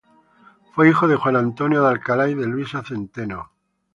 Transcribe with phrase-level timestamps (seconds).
[0.73, 3.51] Fue hijo de Juan Antonio de Alcalá y de Luisa Centeno.